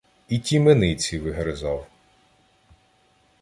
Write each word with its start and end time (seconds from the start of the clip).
І 0.27 0.39
тімениці 0.39 1.19
вигризав. 1.19 1.87